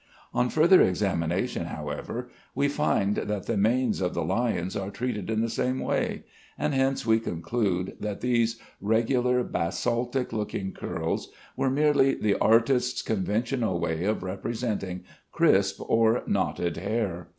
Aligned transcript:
On 0.33 0.49
further 0.49 0.81
examination, 0.81 1.65
however, 1.67 2.29
we 2.55 2.67
find 2.67 3.17
that 3.17 3.45
the 3.45 3.55
manes 3.55 4.01
of 4.01 4.15
the 4.15 4.23
lions 4.25 4.75
are 4.75 4.89
treated 4.89 5.29
in 5.29 5.41
the 5.41 5.47
same 5.49 5.77
way, 5.79 6.23
and 6.57 6.73
hence 6.73 7.05
we 7.05 7.19
conclude 7.19 7.97
that 7.99 8.19
these 8.21 8.59
regular, 8.81 9.43
basaltic 9.43 10.33
looking 10.33 10.71
curls 10.73 11.29
were 11.55 11.69
merely 11.69 12.15
the 12.15 12.33
artist's 12.39 13.03
conventional 13.03 13.79
way 13.79 14.03
of 14.05 14.23
representing 14.23 15.03
crisp 15.31 15.79
or 15.87 16.23
knotted 16.25 16.77
hair. 16.77 17.29